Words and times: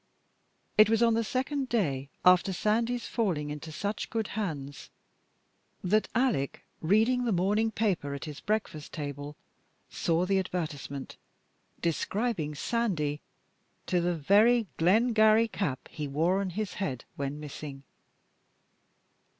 It 0.79 0.89
was 0.89 1.03
on 1.03 1.13
the 1.13 1.23
second 1.23 1.69
day 1.69 2.09
after 2.25 2.53
Sandy's 2.53 3.05
falling 3.05 3.51
into 3.51 3.71
such 3.71 4.09
good 4.09 4.29
hands 4.29 4.89
that 5.83 6.07
Alec, 6.15 6.65
reading 6.81 7.23
the 7.23 7.31
morning 7.31 7.69
paper 7.69 8.15
at 8.15 8.25
his 8.25 8.39
breakfast 8.39 8.93
table, 8.93 9.35
saw 9.91 10.25
the 10.25 10.39
advertisement 10.39 11.17
describing 11.83 12.55
Sandy 12.55 13.21
to 13.85 14.01
the 14.01 14.15
very 14.15 14.65
Glengarry 14.77 15.47
cap 15.47 15.87
he 15.87 16.07
wore 16.07 16.41
on 16.41 16.49
his 16.49 16.73
head 16.81 17.05
when 17.15 17.39
missing. 17.39 17.83